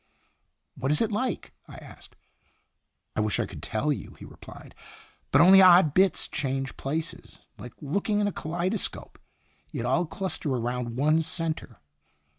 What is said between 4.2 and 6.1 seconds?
replied." But only odd